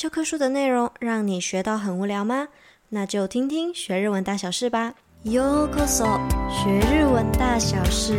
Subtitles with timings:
[0.00, 2.47] 教科书的内容让你学到很无聊吗？
[2.89, 4.95] 那就听听学日文大小事吧。
[5.23, 6.19] ようこそ，
[6.49, 8.13] 学日文大小事，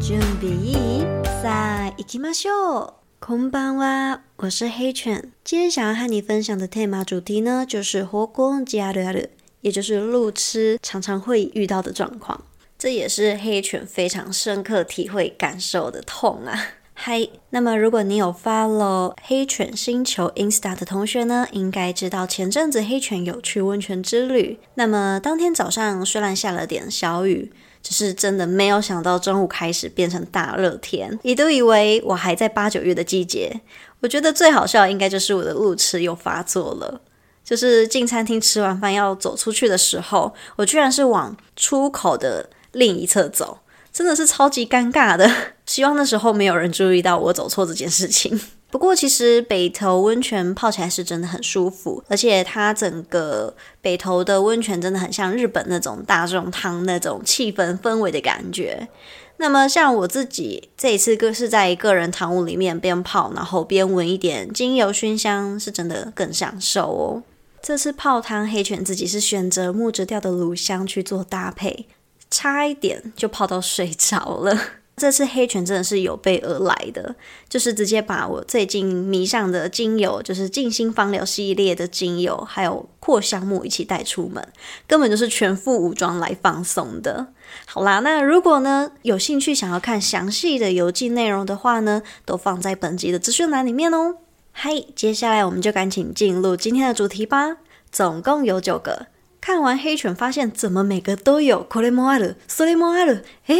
[0.00, 1.24] 准备いい？
[1.42, 2.94] さあ、行きましょう。
[3.20, 5.32] こんばんは，我是黑犬。
[5.42, 9.30] 今天想要和你分享的 tema 主题呢，就是ホコンジあるある，
[9.62, 12.44] 也就是路痴常常会遇到的状况。
[12.78, 16.58] 这也是黑犬非常深刻体会感受的痛啊！
[16.96, 24.58] 嗨，那么如果你有 follow 黑犬星球 Insta 的同学呢，应该知道前阵子黑犬有去温泉之旅。
[24.74, 33.60] 那么当天早上虽然下了点小雨，只是真的没有想到中午开始变成大热天，一度以为我还在八九月的季节。
[34.00, 37.00] 我觉得最好笑应该就是我的路痴又发作了，
[37.44, 42.48] 就是进餐厅吃完饭要走出去的时候，我居然是往出口的。
[42.74, 43.60] 另一侧走，
[43.94, 45.30] 真的是超级尴尬的。
[45.64, 48.38] 希望那时候没有人注意到我走错这件事情。
[48.70, 58.88] 不过，其实北投温泉泡起来是真的很舒服，而且它整个北投的温泉真的很像日本那种大众汤那种气氛氛围的感觉。
[59.36, 67.22] 那么，像我自己这一次，更是在个人堂屋里面边泡，然后边闻一点精油熏香，是真的更享受哦。
[67.62, 71.86] 这次泡汤，黑犬自己是选择木质调的乳香去做搭配。
[72.34, 74.58] 差一点就泡到睡着了。
[74.96, 77.14] 这次黑犬真的是有备而来的，
[77.48, 84.46] 就是直接把我最近迷上的精油，就是静心芳疗系列的精油，还有扩香木一起带出门，
[84.86, 87.26] 根本就是全副武装来放松的。
[87.66, 94.18] 好啦，那如果呢有兴趣想要看详细的游记内容的话呢，都放在本集的资讯栏里面哦。
[94.52, 97.56] 嗨，接下来我们就赶紧进入今天的主题吧，
[97.90, 99.06] 总共有九个。
[99.43, 103.59] 看完黑犬，发现怎么每个都有，これもある，それもある，诶，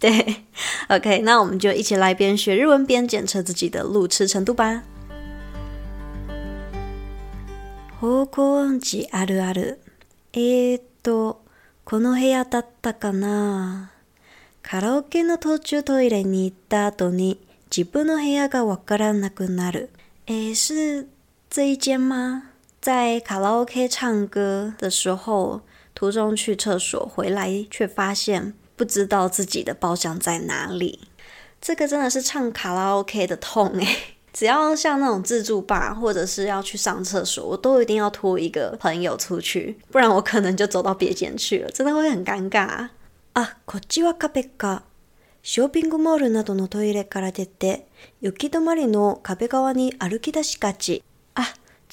[0.00, 0.44] 对，
[0.88, 4.82] OK，那我们就一起来边学日文边检测自己的路痴程度吧。
[8.00, 9.80] 方向音痴あるある。
[10.32, 11.42] えーっと、
[11.84, 13.90] この部屋だったかな。
[14.62, 17.40] カラオケの途中トイレに行った后に
[17.74, 19.90] 自分の部屋がわからなくなる。
[20.26, 21.08] 诶，是
[21.50, 22.44] 这一间吗？
[22.82, 25.62] 在卡拉 OK 唱歌的时候，
[25.94, 31.00] 途中去厕所回来，却发现不知道自己的包厢在哪里。
[31.60, 33.86] 这个真的是唱卡拉 OK 的痛诶，
[34.32, 42.88] 只要像那种自助吧，或者是要去上厕所，我都一定要拖一个朋友出去，不然我可能就走到别间去了，真的会很尴尬
[43.32, 43.58] 啊。
[43.66, 44.82] こっちは壁か。
[45.42, 47.86] ショッピングモールなどのトイレから出て、
[48.20, 51.02] 行き止まりの壁侧に歩き出しがち。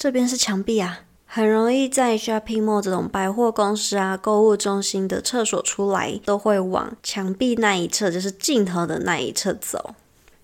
[0.00, 9.94] 这边是墙壁啊，很容易在 shopping mall 这种百货公司啊、购物中心的厕所出来，都会往墙壁那一侧，就是尽头的那一侧走，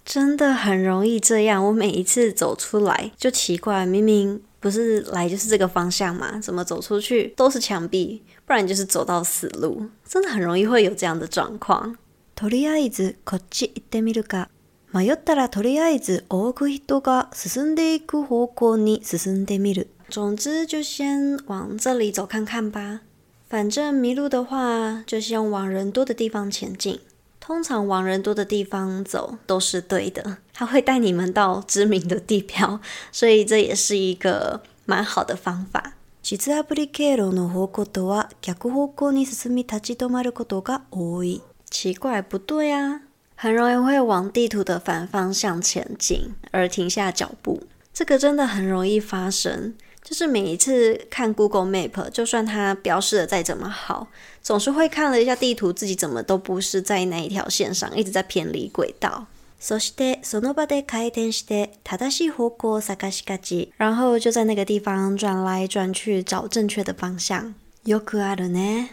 [0.04, 1.64] 真的很容易这样。
[1.66, 11.96] 我每一次走出来就奇怪，明明不是来就是这个方向嘛，怎么走出去都是墙壁，不然就是走到死路，真的很容易会有这样的状况。
[12.34, 14.48] とりあえずこっち行ってみるか。
[14.92, 19.88] 迷ったらとりあえず多く人が进んでいく方向に进んでみる。
[20.10, 23.00] 总之就先往这里走看看吧。
[23.48, 27.00] 反正迷路的话，就先往人多的地方前进。
[27.40, 32.80] 通常往人多的地方走都是对的，它会带你们到知名的地标，
[33.10, 35.94] 所以这也是一个蛮好的方法。
[36.22, 41.40] 地図アプリ経路の方向とは逆方向に进み立ち止まることが多い。
[41.68, 43.00] 奇怪，不对啊。
[43.36, 49.74] 很容易会往地图的反方向前进而停下脚步，这个真的很容易发生。
[50.04, 54.08] 就是每一次看 Google Map，就算它标示的再怎么好，
[54.42, 59.26] 总是会看了一下地图，自己怎么都不是在那一条线上，一直在偏离轨道。
[59.60, 67.54] そしてその场で回転して正しい方向を探しがち，然后就在那个地方转来转去找正确的方向。
[67.84, 68.88] よくあるね。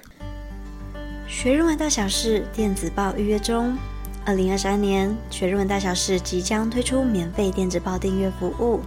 [1.28, 3.76] 学日文大小事电子报预约中。
[4.26, 8.82] 二零二三年学日文大小事即将推出免费电子报订阅服务，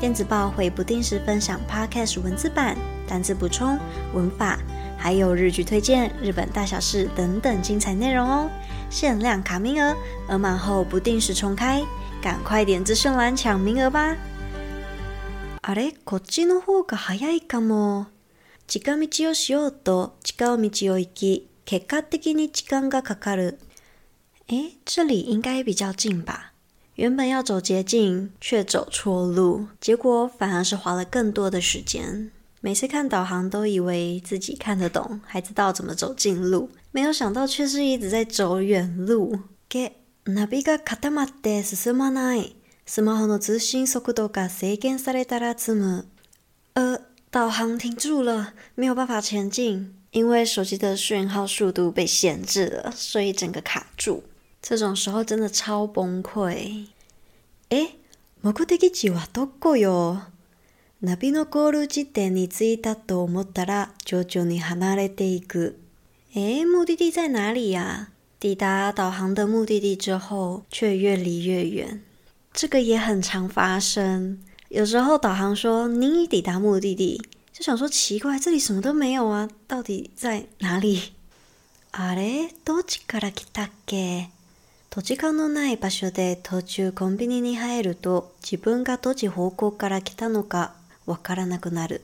[0.00, 2.76] 电子报会不定时分享 Podcast 文字版、
[3.06, 3.78] 单字补充、
[4.14, 4.58] 文法，
[4.96, 8.50] 还有日剧推荐、日本大小事等等精彩内容哦。
[8.88, 9.94] 限量卡名额，
[10.28, 11.82] 额满后不定时重开，
[12.22, 14.16] 赶快点资讯栏抢名额吧。
[15.60, 18.06] あれ、こっちの方が早いかも。
[18.66, 23.58] 近道をしようと违う道を行き、结果的に时间がかかる。
[24.50, 26.52] 诶，这里应该比较近吧？
[26.94, 32.30] 原本要走捷径，却走错路，结果反而是花了更多的时间。
[32.60, 39.40] 每次看导航都以为自己看得懂，还知道怎么走近路，没有想到却是一直在走远路。
[39.68, 39.92] け、
[40.24, 42.54] ナビが固まって进まない。
[42.86, 46.06] スマホの通信速度が制限されたら积む。
[46.74, 54.22] 呃，导航停住了，没有办法前进，因为手机的讯号速度被限制了，所以整个卡住。
[54.62, 56.86] 这种时候真的超崩溃。
[57.68, 57.96] 诶，
[58.42, 60.22] 目的地はどこよ？
[61.02, 65.78] ナビのゴール地点に着いたと思ったら徐々に离れていく。
[66.34, 68.08] 诶，目的地在哪里呀？
[68.40, 72.02] 抵达导航的目的地之后，却越离越远。
[72.52, 74.38] 这个也很常发生。
[74.68, 77.22] 有时候导航说您已抵达目的地，
[77.52, 81.12] 就想说奇怪，这里什么都没有啊，到底在哪里？
[81.92, 84.28] あれ、どっちから来たっけ？
[84.93, 90.73] 土地勘のない场所で途中コンビニに入ると、自分がどっち方向から来たのか
[91.05, 92.01] わからなくなる。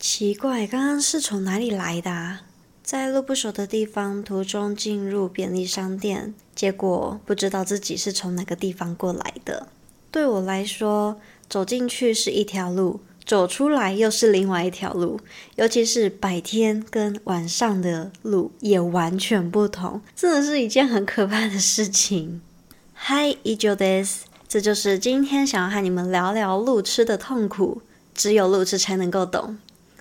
[0.00, 2.42] 奇怪，刚刚是从哪里来的啊？
[2.82, 9.68] 在路不熟的地方途中进入便利商店，结果不知道自己是从哪个地方过来的。
[10.10, 15.18] 对我来说，走进去是一条路，走出来又是另外一条路，
[15.56, 22.42] 尤其是白天跟晚上的路也完全不同，真的是一件很可怕的事情。
[22.92, 24.18] 嗨，以上です。
[24.46, 27.82] 这就是今天想要和你们聊聊路痴的痛苦，
[28.14, 29.58] 只有路痴才能够懂。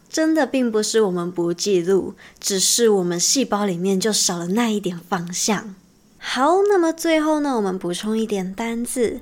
[0.09, 5.73] 真的并不是我们不记路，只是我们细胞里面就少了那一点方向。
[6.19, 9.21] 好，那么最后呢，我们补充一点单字。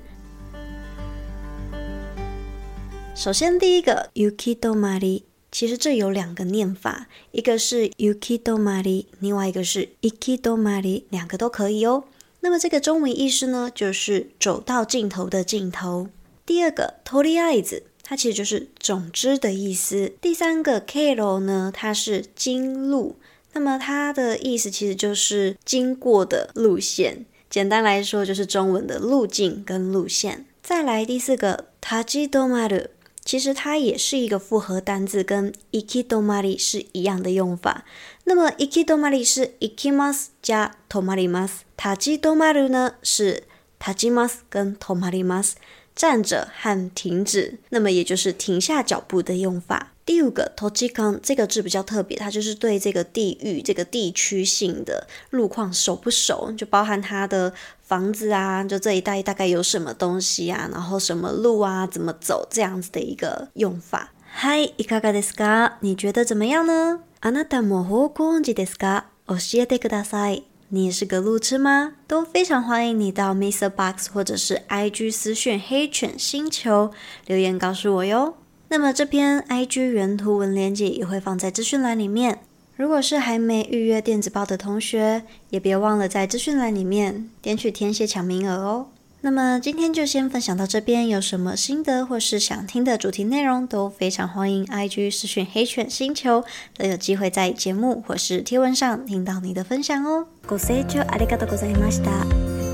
[3.22, 5.22] 首先，第一个 “yukitomari”，
[5.52, 12.02] 其实这有两个念法，一个是 “yukitomari”，另外一个是 iki do mari，两个都可以哦。
[12.40, 16.08] 那么这个中文意思呢，就是走到尽头的尽头。
[16.44, 17.84] 第二个 tori ai z，。
[18.02, 20.10] 它其实就是总之的意思。
[20.20, 23.14] 第三个 “kero” 呢，它是经路，
[23.52, 27.24] 那么它的意思其实就是经过的路线。
[27.48, 30.44] 简单来说，就是中文的路径跟路线。
[30.60, 32.86] 再来第四个 taji do maru
[33.24, 37.84] 其实它也是一个复合单字，跟 “ikidomari” 是一样的用法。
[38.24, 43.44] 那么 “ikidomari” 是 “ikimasu” 加 “tomarimasu”，“tachidomaru” 呢是
[43.80, 45.52] “tachimasu” 跟 tomari mas，。
[45.94, 49.91] 站着和停止，那么也就是停下脚步的用法。
[50.05, 64.13] 第五个 “tochikan” 这个字比较特别，它就是对这个地域、这个地区性的路况熟不熟，就包含它的房子啊，就这一带大概有什么东西啊，然后什么路啊，怎么走这样子的一个用法。
[64.39, 65.73] 嗨，いかがですか？
[65.81, 67.01] 你觉得怎么样呢？
[67.21, 69.03] あなたも方向音痴ですか？
[69.27, 70.43] 教えてください。
[70.69, 71.93] 你也是个路痴吗？
[72.07, 76.91] 都非常欢迎你到 MixerBox 或者是 IG 私讯黑犬星球
[77.25, 78.35] 留言告诉我哟。
[78.71, 82.39] 那么这篇 IG 原图文链接也会放在资讯栏里面。
[82.75, 88.87] 如果是还没预约电子报的同学，也别忘了在资讯栏里面点取填写抢名额哦。
[89.21, 96.43] 那么今天就先分享到这边，有什么心得或是想听的主题内容，都非常欢迎 IG 私讯黑犬星球，
[96.77, 100.27] 都有机会在节目或是贴文上听到你的分享哦。
[100.47, 102.11] ご清聴ありがとうございました。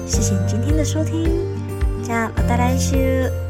[0.05, 1.29] 谢谢你今天的收听，
[2.03, 3.46] じゃあまた来周。